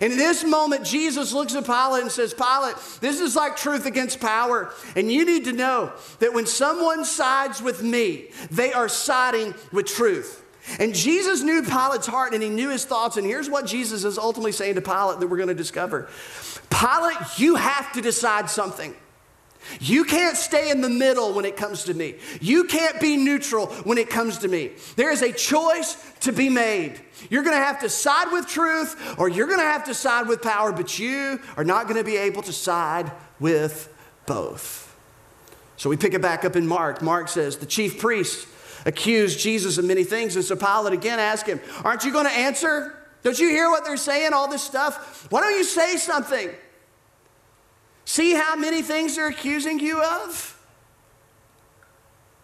[0.00, 3.84] And in this moment, Jesus looks at Pilate and says, Pilate, this is like truth
[3.84, 4.72] against power.
[4.96, 9.86] And you need to know that when someone sides with me, they are siding with
[9.86, 10.42] truth.
[10.78, 13.16] And Jesus knew Pilate's heart and he knew his thoughts.
[13.16, 16.08] And here's what Jesus is ultimately saying to Pilate that we're going to discover
[16.70, 18.94] Pilate, you have to decide something.
[19.80, 22.16] You can't stay in the middle when it comes to me.
[22.40, 24.72] You can't be neutral when it comes to me.
[24.96, 27.00] There is a choice to be made.
[27.30, 30.28] You're going to have to side with truth or you're going to have to side
[30.28, 33.92] with power, but you are not going to be able to side with
[34.26, 34.94] both.
[35.76, 37.02] So we pick it back up in Mark.
[37.02, 38.46] Mark says, The chief priests
[38.86, 40.36] accused Jesus of many things.
[40.36, 42.96] And so Pilate again asked him, Aren't you going to answer?
[43.22, 45.26] Don't you hear what they're saying, all this stuff?
[45.30, 46.50] Why don't you say something?
[48.04, 50.58] See how many things they're accusing you of?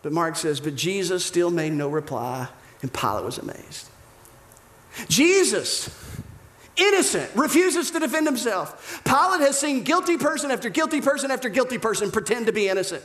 [0.03, 2.49] But Mark says, But Jesus still made no reply,
[2.83, 3.89] and Pilate was amazed.
[5.09, 5.91] Jesus,
[6.77, 9.03] innocent, refuses to defend himself.
[9.05, 13.03] Pilate has seen guilty person after guilty person after guilty person pretend to be innocent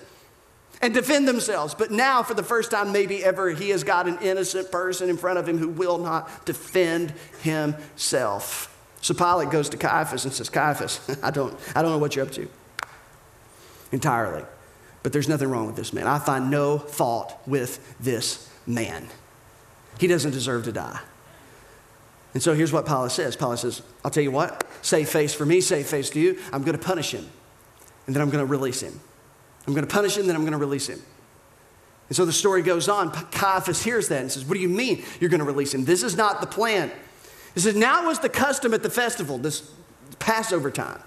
[0.82, 1.74] and defend themselves.
[1.74, 5.18] But now, for the first time, maybe ever, he has got an innocent person in
[5.18, 8.70] front of him who will not defend himself.
[9.04, 12.26] So Pilate goes to Caiaphas and says, Caiaphas, I don't, I don't know what you're
[12.26, 12.48] up to
[13.92, 14.44] entirely,
[15.04, 16.08] but there's nothing wrong with this man.
[16.08, 19.10] I find no fault with this man.
[20.00, 21.02] He doesn't deserve to die.
[22.34, 25.46] And so here's what Pilate says Pilate says, I'll tell you what, save face for
[25.46, 26.40] me, save face to you.
[26.54, 27.30] I'm going to punish him,
[28.08, 29.02] and then I'm going to release him.
[29.68, 31.02] I'm going to punish him, then I'm going to release him.
[32.08, 33.12] And so the story goes on.
[33.12, 35.84] Caiaphas hears that and says, What do you mean you're going to release him?
[35.84, 36.90] This is not the plan.
[37.56, 39.72] It says, Now was the custom at the festival, this
[40.20, 41.02] Passover time,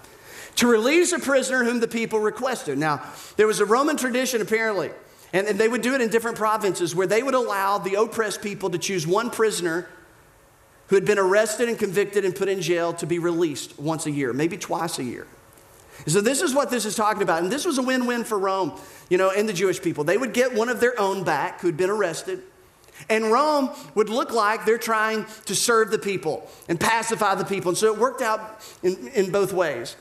[0.55, 2.77] to release a prisoner whom the people requested.
[2.77, 3.01] Now,
[3.35, 4.91] there was a Roman tradition apparently,
[5.33, 8.41] and, and they would do it in different provinces where they would allow the oppressed
[8.41, 9.87] people to choose one prisoner
[10.87, 14.11] who had been arrested and convicted and put in jail to be released once a
[14.11, 15.27] year, maybe twice a year.
[16.05, 17.41] So, this is what this is talking about.
[17.41, 18.79] And this was a win win for Rome,
[19.09, 20.03] you know, and the Jewish people.
[20.03, 22.43] They would get one of their own back who'd been arrested.
[23.09, 27.69] And Rome would look like they're trying to serve the people and pacify the people.
[27.69, 29.95] And so it worked out in, in both ways.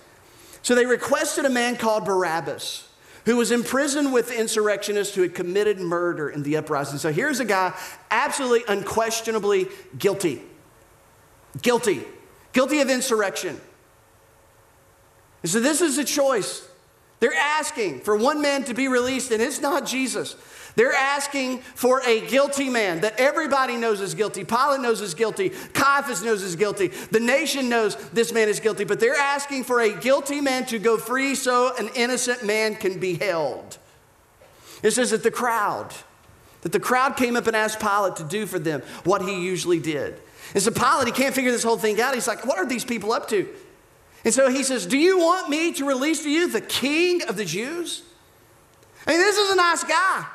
[0.63, 2.89] So they requested a man called Barabbas,
[3.25, 6.99] who was imprisoned with insurrectionists who had committed murder in the uprising.
[6.99, 7.73] So here's a guy
[8.11, 10.43] absolutely, unquestionably guilty.
[11.63, 12.05] Guilty.
[12.53, 13.61] Guilty of insurrection.
[15.43, 16.67] And so this is a choice.
[17.21, 20.37] They're asking for one man to be released, and it's not Jesus.
[20.75, 24.45] They're asking for a guilty man that everybody knows is guilty.
[24.45, 25.49] Pilate knows is guilty.
[25.73, 26.89] Caiaphas knows is guilty.
[26.89, 30.79] The nation knows this man is guilty, but they're asking for a guilty man to
[30.79, 33.79] go free so an innocent man can be held.
[34.83, 35.95] It says that the crowd,
[36.61, 39.79] that the crowd came up and asked Pilate to do for them what he usually
[39.79, 40.21] did.
[40.53, 42.13] And so Pilate, he can't figure this whole thing out.
[42.13, 43.49] He's like, what are these people up to?
[44.27, 47.37] And so he says, Do you want me to release to you the king of
[47.37, 48.03] the Jews?
[49.07, 50.27] I mean, this is a nice guy.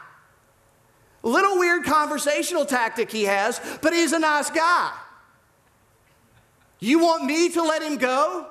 [1.24, 4.94] Little weird conversational tactic he has, but he's a nice guy.
[6.80, 8.48] You want me to let him go?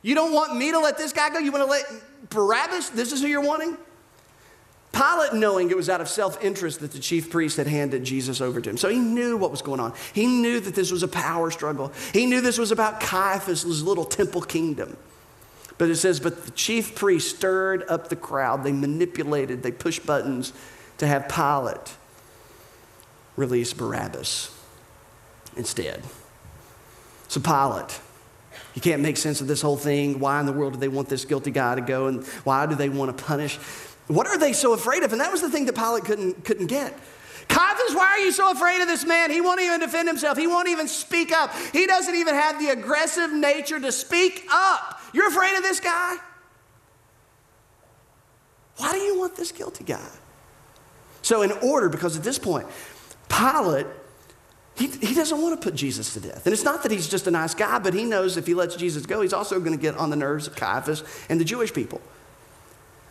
[0.00, 1.38] You don't want me to let this guy go?
[1.38, 1.84] You want to let
[2.30, 2.88] Barabbas?
[2.88, 3.76] This is who you're wanting?
[4.96, 8.40] Pilate, knowing it was out of self interest that the chief priest had handed Jesus
[8.40, 8.76] over to him.
[8.78, 9.92] So he knew what was going on.
[10.14, 11.92] He knew that this was a power struggle.
[12.12, 14.96] He knew this was about Caiaphas' little temple kingdom.
[15.78, 18.64] But it says, but the chief priest stirred up the crowd.
[18.64, 20.54] They manipulated, they pushed buttons
[20.98, 21.94] to have Pilate
[23.36, 24.50] release Barabbas
[25.56, 26.02] instead.
[27.28, 28.00] So Pilate,
[28.74, 30.20] you can't make sense of this whole thing.
[30.20, 32.06] Why in the world do they want this guilty guy to go?
[32.06, 33.58] And why do they want to punish?
[34.06, 35.12] What are they so afraid of?
[35.12, 36.96] And that was the thing that Pilate couldn't, couldn't get.
[37.48, 39.30] Caiaphas, why are you so afraid of this man?
[39.30, 40.36] He won't even defend himself.
[40.36, 41.52] He won't even speak up.
[41.72, 45.00] He doesn't even have the aggressive nature to speak up.
[45.12, 46.16] You're afraid of this guy?
[48.78, 50.08] Why do you want this guilty guy?
[51.22, 52.66] So, in order, because at this point,
[53.28, 53.86] Pilate,
[54.76, 56.46] he, he doesn't want to put Jesus to death.
[56.46, 58.76] And it's not that he's just a nice guy, but he knows if he lets
[58.76, 61.72] Jesus go, he's also going to get on the nerves of Caiaphas and the Jewish
[61.72, 62.00] people.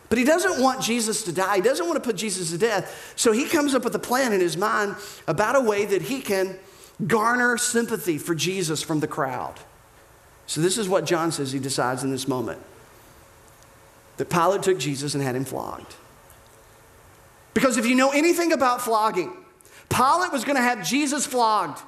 [0.08, 1.56] But he doesn't want Jesus to die.
[1.56, 3.12] He doesn't want to put Jesus to death.
[3.16, 6.20] So he comes up with a plan in his mind about a way that he
[6.20, 6.58] can
[7.06, 9.54] garner sympathy for Jesus from the crowd.
[10.46, 12.60] So this is what John says he decides in this moment
[14.16, 15.94] that Pilate took Jesus and had him flogged.
[17.52, 19.36] Because if you know anything about flogging,
[19.88, 21.80] Pilate was going to have Jesus flogged.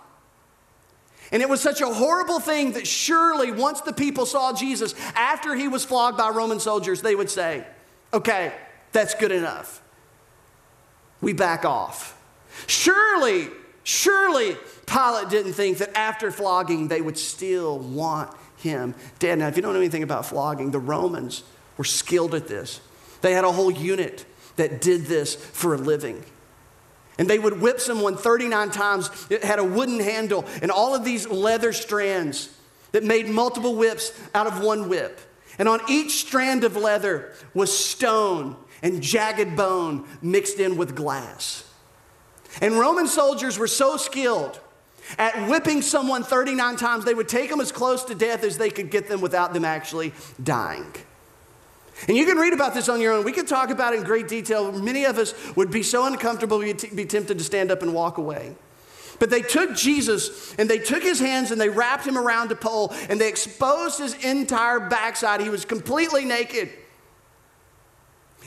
[1.31, 5.55] And it was such a horrible thing that surely once the people saw Jesus after
[5.55, 7.67] he was flogged by Roman soldiers, they would say,
[8.13, 8.53] Okay,
[8.93, 9.83] that's good enough.
[11.21, 12.21] We back off.
[12.67, 13.49] Surely,
[13.83, 19.39] surely Pilate didn't think that after flogging they would still want him dead.
[19.39, 21.45] Now, if you don't know anything about flogging, the Romans
[21.77, 22.81] were skilled at this.
[23.21, 24.25] They had a whole unit
[24.57, 26.25] that did this for a living.
[27.19, 29.11] And they would whip someone 39 times.
[29.29, 32.55] It had a wooden handle and all of these leather strands
[32.93, 35.21] that made multiple whips out of one whip.
[35.59, 41.65] And on each strand of leather was stone and jagged bone mixed in with glass.
[42.61, 44.61] And Roman soldiers were so skilled
[45.17, 48.69] at whipping someone 39 times, they would take them as close to death as they
[48.69, 50.93] could get them without them actually dying.
[52.07, 53.25] And you can read about this on your own.
[53.25, 54.71] We could talk about it in great detail.
[54.71, 58.19] Many of us would be so uncomfortable, we'd be tempted to stand up and walk
[58.19, 58.55] away.
[59.19, 62.57] But they took Jesus and they took his hands and they wrapped him around a
[62.57, 65.41] pole and they exposed his entire backside.
[65.41, 66.71] He was completely naked.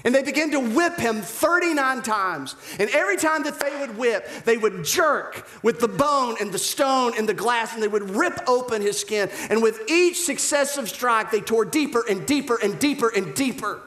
[0.04, 2.56] And they began to whip him 39 times.
[2.80, 6.58] And every time that they would whip, they would jerk with the bone and the
[6.58, 9.30] stone and the glass, and they would rip open his skin.
[9.50, 13.82] And with each successive strike, they tore deeper and deeper and deeper and deeper,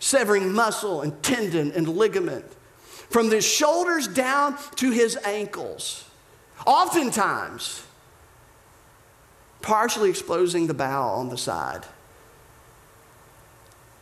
[0.00, 2.56] severing muscle and tendon and ligament
[3.10, 6.08] from the shoulders down to his ankles.
[6.64, 7.82] Oftentimes,
[9.62, 11.84] partially exposing the bowel on the side.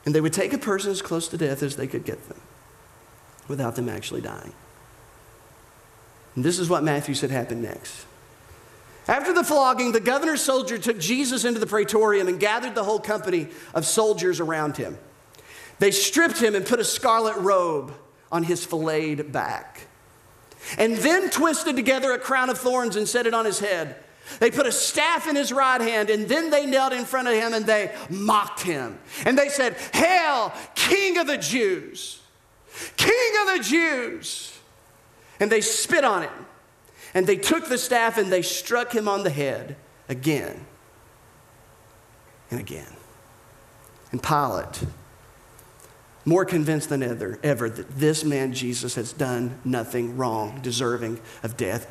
[0.05, 2.41] And they would take a person as close to death as they could get them
[3.49, 4.53] without them actually dying.
[6.37, 8.07] And this is what Matthew said happened next.
[9.09, 13.01] After the flogging, the governor's soldier took Jesus into the praetorium and gathered the whole
[13.01, 14.99] company of soldiers around him.
[15.79, 17.95] They stripped him and put a scarlet robe
[18.31, 19.87] on his filleted back.
[20.77, 23.97] and then twisted together a crown of thorns and set it on his head.
[24.41, 27.35] They put a staff in his right hand, and then they knelt in front of
[27.35, 28.99] him and they mocked him.
[29.25, 32.21] And they said, Hail, King of the Jews!
[32.97, 34.59] King of the Jews!
[35.41, 36.47] And they spit on him.
[37.15, 39.77] And they took the staff and they struck him on the head
[40.09, 40.67] again
[42.51, 42.93] and again.
[44.13, 44.85] And Pilate,
[46.29, 51.57] more convinced than ever, ever that this man Jesus has done nothing wrong, deserving of
[51.57, 51.91] death,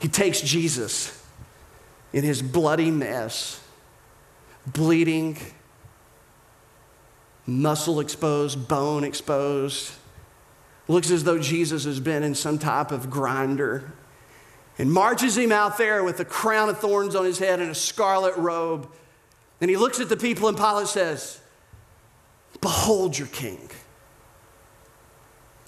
[0.00, 1.22] he takes Jesus
[2.14, 3.62] in his bloody mess,
[4.66, 5.36] bleeding,
[7.46, 9.92] muscle exposed, bone exposed.
[10.88, 13.92] Looks as though Jesus has been in some type of grinder
[14.78, 17.74] and marches him out there with a crown of thorns on his head and a
[17.74, 18.90] scarlet robe.
[19.60, 21.41] And he looks at the people, and Pilate says,
[22.62, 23.68] Behold your king.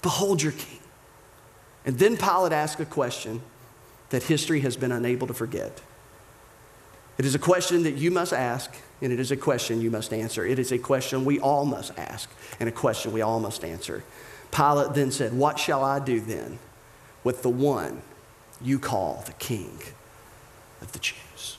[0.01, 0.79] Behold your king.
[1.85, 3.41] And then Pilate asked a question
[4.09, 5.81] that history has been unable to forget.
[7.17, 10.13] It is a question that you must ask, and it is a question you must
[10.13, 10.45] answer.
[10.45, 12.29] It is a question we all must ask,
[12.59, 14.03] and a question we all must answer.
[14.51, 16.59] Pilate then said, What shall I do then
[17.23, 18.01] with the one
[18.61, 19.79] you call the king
[20.81, 21.57] of the Jews?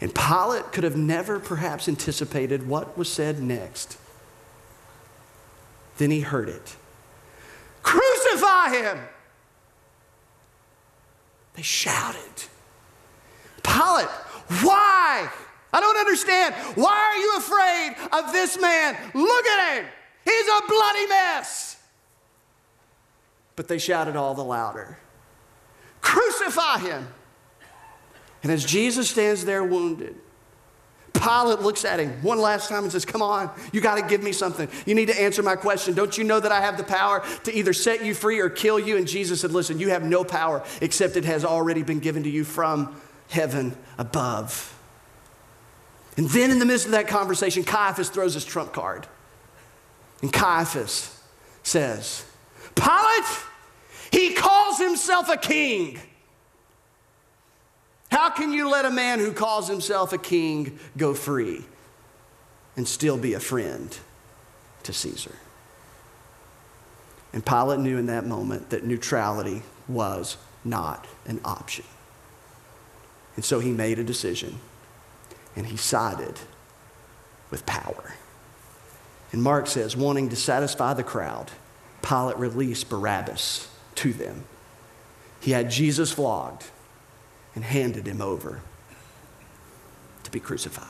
[0.00, 3.98] And Pilate could have never perhaps anticipated what was said next.
[5.96, 6.76] Then he heard it
[7.82, 8.98] Crucify him!
[11.54, 12.20] They shouted.
[13.64, 14.08] Pilate,
[14.62, 15.28] why?
[15.72, 16.54] I don't understand.
[16.76, 18.96] Why are you afraid of this man?
[19.12, 19.86] Look at him.
[20.24, 21.76] He's a bloody mess.
[23.56, 24.98] But they shouted all the louder
[26.00, 27.08] Crucify him.
[28.42, 30.16] And as Jesus stands there wounded,
[31.12, 34.22] Pilate looks at him one last time and says, Come on, you got to give
[34.22, 34.68] me something.
[34.86, 35.94] You need to answer my question.
[35.94, 38.78] Don't you know that I have the power to either set you free or kill
[38.78, 38.96] you?
[38.96, 42.30] And Jesus said, Listen, you have no power except it has already been given to
[42.30, 44.74] you from heaven above.
[46.16, 49.06] And then in the midst of that conversation, Caiaphas throws his trump card.
[50.22, 51.20] And Caiaphas
[51.62, 52.24] says,
[52.74, 53.24] Pilate,
[54.10, 56.00] he calls himself a king.
[58.10, 61.64] How can you let a man who calls himself a king go free
[62.76, 63.96] and still be a friend
[64.84, 65.34] to Caesar?
[67.32, 71.84] And Pilate knew in that moment that neutrality was not an option.
[73.36, 74.58] And so he made a decision
[75.54, 76.40] and he sided
[77.50, 78.14] with power.
[79.32, 81.50] And Mark says, wanting to satisfy the crowd,
[82.02, 84.44] Pilate released Barabbas to them.
[85.40, 86.64] He had Jesus flogged
[87.54, 88.60] and handed him over
[90.24, 90.86] to be crucified.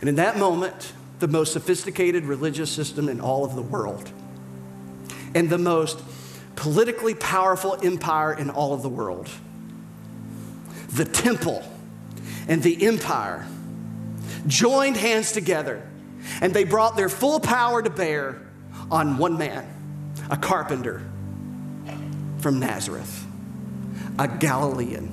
[0.00, 4.10] And in that moment, the most sophisticated religious system in all of the world
[5.34, 6.02] and the most
[6.56, 9.28] politically powerful empire in all of the world,
[10.88, 11.62] the temple
[12.48, 13.46] and the empire
[14.46, 15.88] joined hands together
[16.40, 18.42] and they brought their full power to bear
[18.90, 19.66] on one man,
[20.30, 21.02] a carpenter
[22.38, 23.26] from Nazareth
[24.20, 25.08] a Galilean,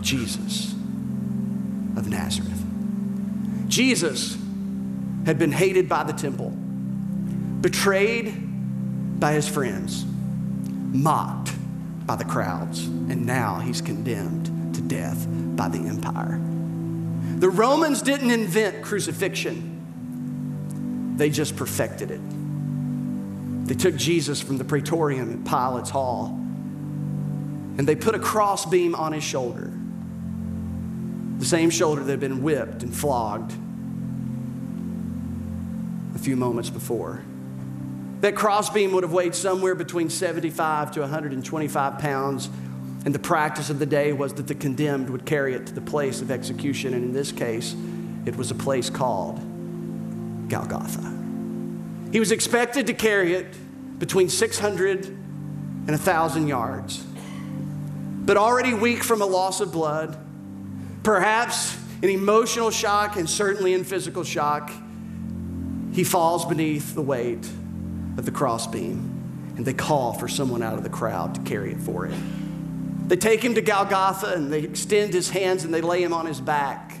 [0.00, 0.72] Jesus
[1.96, 2.64] of Nazareth.
[3.66, 4.38] Jesus
[5.26, 6.50] had been hated by the temple,
[7.60, 8.32] betrayed
[9.18, 11.52] by his friends, mocked
[12.06, 16.38] by the crowds, and now he's condemned to death by the empire.
[17.40, 22.20] The Romans didn't invent crucifixion, they just perfected it.
[23.66, 26.39] They took Jesus from the praetorium at Pilate's hall
[27.80, 29.72] and they put a crossbeam on his shoulder,
[31.38, 33.54] the same shoulder that had been whipped and flogged
[36.14, 37.22] a few moments before.
[38.20, 42.50] That crossbeam would have weighed somewhere between 75 to 125 pounds.
[43.06, 45.80] And the practice of the day was that the condemned would carry it to the
[45.80, 46.92] place of execution.
[46.92, 47.74] And in this case,
[48.26, 49.40] it was a place called
[50.50, 51.16] Golgotha.
[52.12, 57.06] He was expected to carry it between 600 and 1,000 yards
[58.20, 60.16] but already weak from a loss of blood,
[61.02, 64.70] perhaps in emotional shock and certainly in physical shock,
[65.92, 67.44] he falls beneath the weight
[68.16, 71.80] of the crossbeam, and they call for someone out of the crowd to carry it
[71.80, 72.40] for him.
[73.10, 76.26] They take him to Golgotha and they extend his hands and they lay him on
[76.26, 76.92] his back.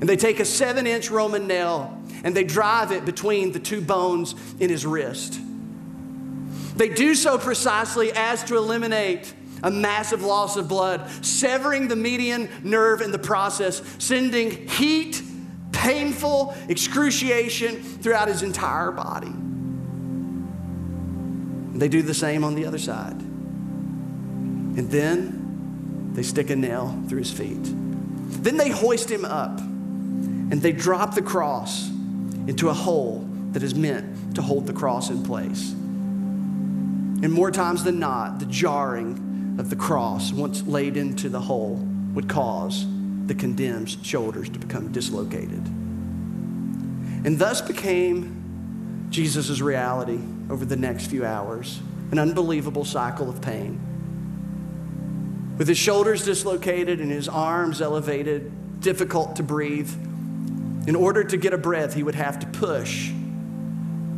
[0.00, 3.80] And they take a seven inch Roman nail and they drive it between the two
[3.80, 5.38] bones in his wrist.
[6.76, 9.32] They do so precisely as to eliminate
[9.62, 15.22] a massive loss of blood, severing the median nerve in the process, sending heat,
[15.72, 19.28] painful excruciation throughout his entire body.
[21.72, 23.20] And they do the same on the other side.
[24.78, 27.62] And then they stick a nail through his feet.
[27.62, 31.88] Then they hoist him up and they drop the cross
[32.46, 35.72] into a hole that is meant to hold the cross in place.
[37.20, 39.27] And more times than not, the jarring
[39.58, 41.76] of the cross, once laid into the hole,
[42.14, 42.86] would cause
[43.26, 45.66] the condemned's shoulders to become dislocated.
[47.24, 51.80] And thus became Jesus' reality over the next few hours
[52.10, 53.78] an unbelievable cycle of pain.
[55.58, 59.90] With his shoulders dislocated and his arms elevated, difficult to breathe,
[60.86, 63.10] in order to get a breath, he would have to push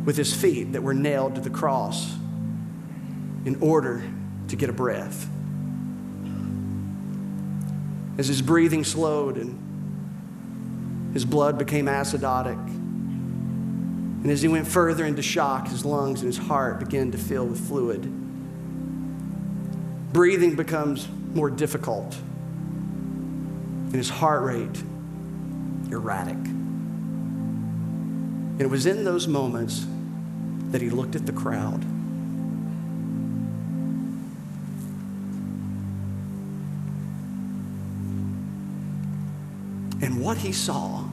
[0.05, 2.15] with his feet that were nailed to the cross
[3.43, 4.03] in order
[4.51, 5.27] to get a breath.
[8.17, 12.59] As his breathing slowed and his blood became acidotic,
[14.21, 17.47] and as he went further into shock, his lungs and his heart began to fill
[17.47, 18.03] with fluid.
[20.13, 24.83] Breathing becomes more difficult, and his heart rate
[25.91, 26.35] erratic.
[26.35, 29.85] And it was in those moments
[30.69, 31.83] that he looked at the crowd.
[40.31, 41.03] What he saw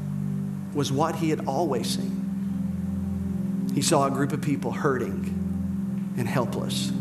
[0.72, 3.72] was what he had always seen.
[3.74, 6.92] He saw a group of people hurting and helpless,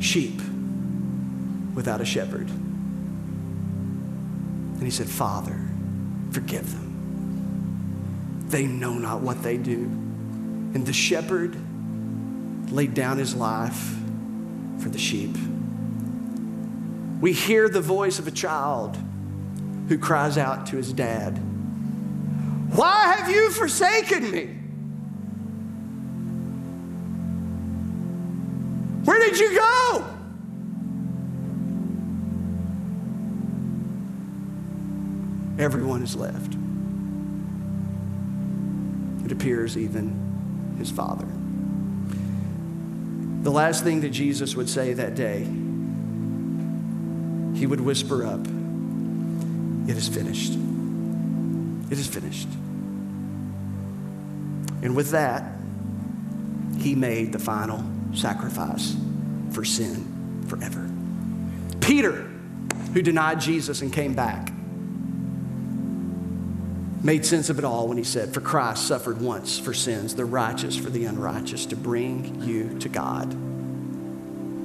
[0.00, 0.40] sheep
[1.76, 2.50] without a shepherd.
[4.80, 5.56] And he said, Father,
[6.32, 8.46] forgive them.
[8.48, 9.84] They know not what they do.
[9.84, 11.56] And the shepherd
[12.72, 13.94] laid down his life
[14.80, 15.36] for the sheep.
[17.20, 18.98] We hear the voice of a child
[19.88, 21.38] who cries out to his dad,
[22.74, 24.46] Why have you forsaken me?
[29.04, 30.04] Where did you go?
[35.58, 36.54] Everyone is left.
[39.24, 41.26] It appears even his father.
[43.42, 45.44] The last thing that Jesus would say that day,
[47.58, 48.44] he would whisper up,
[49.88, 50.52] it is finished.
[51.90, 52.48] It is finished.
[54.82, 55.52] And with that,
[56.78, 57.84] he made the final
[58.14, 58.96] sacrifice
[59.52, 60.90] for sin forever.
[61.80, 62.28] Peter,
[62.92, 64.52] who denied Jesus and came back,
[67.02, 70.24] made sense of it all when he said, For Christ suffered once for sins, the
[70.24, 73.30] righteous for the unrighteous, to bring you to God.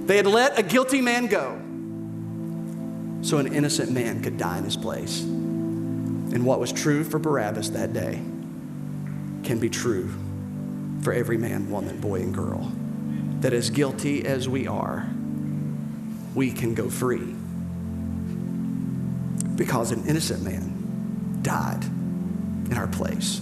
[0.07, 1.59] They had let a guilty man go
[3.21, 5.21] so an innocent man could die in his place.
[5.21, 8.21] And what was true for Barabbas that day
[9.43, 10.11] can be true
[11.01, 12.71] for every man, woman, boy, and girl.
[13.41, 15.09] That as guilty as we are,
[16.33, 17.35] we can go free.
[19.55, 23.41] Because an innocent man died in our place.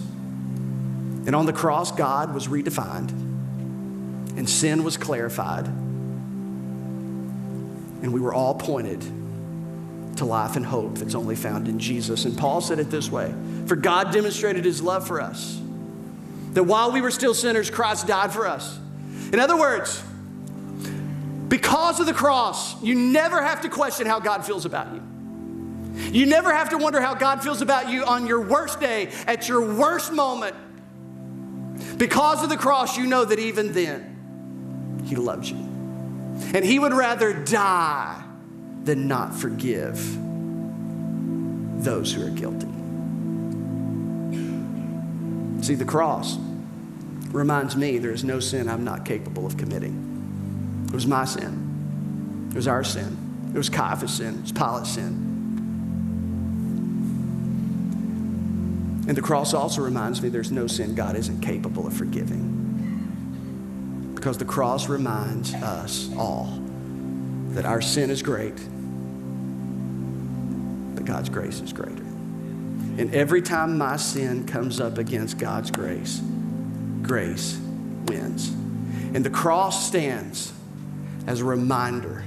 [1.26, 5.68] And on the cross, God was redefined, and sin was clarified,
[8.02, 9.04] and we were all pointed
[10.20, 12.26] to life and hope that's only found in Jesus.
[12.26, 13.34] And Paul said it this way
[13.66, 15.60] For God demonstrated his love for us,
[16.54, 18.80] that while we were still sinners, Christ died for us.
[19.34, 20.02] In other words,
[21.48, 25.04] because of the cross, you never have to question how God feels about you.
[26.12, 29.50] You never have to wonder how God feels about you on your worst day, at
[29.50, 30.56] your worst moment.
[31.98, 35.58] Because of the cross, you know that even then, He loves you.
[35.58, 38.24] And He would rather die
[38.84, 39.98] than not forgive
[41.84, 42.68] those who are guilty.
[45.64, 46.38] See, the cross
[47.32, 50.86] reminds me there is no sin I'm not capable of committing.
[50.88, 54.92] It was my sin, it was our sin, it was Caiaphas' sin, it was Pilate's
[54.92, 55.26] sin.
[59.08, 62.58] And the cross also reminds me there's no sin God isn't capable of forgiving.
[64.16, 66.69] Because the cross reminds us all
[67.56, 68.56] that our sin is great,
[70.96, 72.04] but God's grace is greater.
[73.00, 76.22] And every time my sin comes up against God's grace,
[77.02, 77.60] grace
[78.06, 78.50] wins.
[79.14, 80.54] And the cross stands
[81.26, 82.24] as a reminder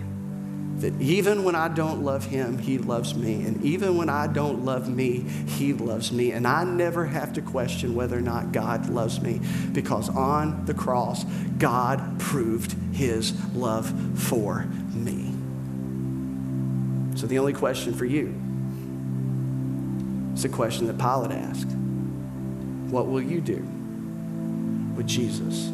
[0.83, 3.45] that even when I don't love him, he loves me.
[3.45, 6.33] And even when I don't love me, he loves me.
[6.33, 9.41] And I never have to question whether or not God loves me
[9.73, 11.25] because on the cross,
[11.59, 15.33] God proved his love for me.
[17.19, 18.35] So the only question for you
[20.35, 21.71] is the question that Pilate asked
[22.91, 23.65] What will you do
[24.97, 25.71] with Jesus?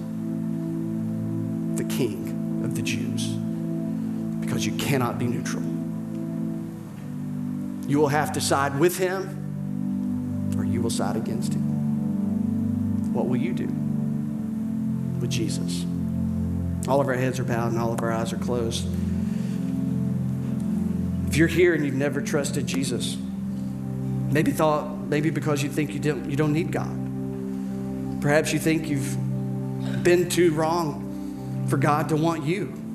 [1.78, 3.47] the King of the Jews
[4.48, 5.62] because you cannot be neutral.
[7.86, 13.12] You will have to side with him or you will side against him.
[13.12, 13.66] What will you do
[15.20, 15.84] with Jesus?
[16.88, 18.86] All of our heads are bowed and all of our eyes are closed.
[21.28, 26.00] If you're here and you've never trusted Jesus, maybe thought, maybe because you think you
[26.00, 28.22] don't, you don't need God.
[28.22, 32.87] Perhaps you think you've been too wrong for God to want you.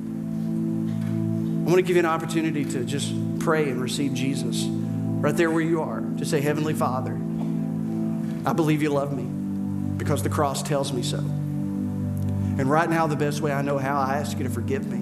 [1.63, 5.49] I want to give you an opportunity to just pray and receive Jesus right there
[5.49, 6.01] where you are.
[6.17, 7.13] Just say, Heavenly Father,
[8.45, 11.19] I believe you love me because the cross tells me so.
[11.19, 14.99] And right now, the best way I know how, I ask you to forgive me.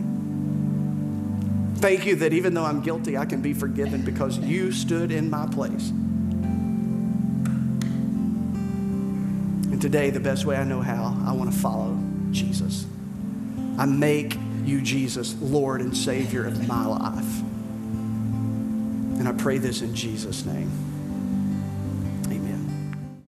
[1.79, 5.31] Thank you that even though I'm guilty, I can be forgiven because you stood in
[5.31, 5.89] my place.
[9.71, 11.97] And today, the best way I know how, I want to follow
[12.29, 12.85] Jesus.
[13.79, 17.41] I make you, Jesus, Lord and Savior of my life.
[19.19, 20.90] And I pray this in Jesus' name.